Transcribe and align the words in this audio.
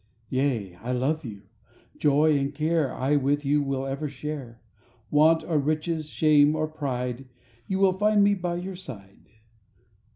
Yea, 0.31 0.73
I 0.77 0.93
love 0.93 1.23
you! 1.23 1.43
joy 1.99 2.35
and 2.35 2.55
care 2.55 2.91
I 2.91 3.17
with 3.17 3.45
you 3.45 3.61
will 3.61 3.85
ever 3.85 4.09
share, 4.09 4.59
Want 5.11 5.43
or 5.43 5.59
riches, 5.59 6.09
shame 6.09 6.55
or 6.55 6.67
pride— 6.67 7.27
You 7.67 7.77
will 7.77 7.93
find 7.93 8.23
me 8.23 8.33
by 8.33 8.55
your 8.55 8.75
side. 8.75 9.29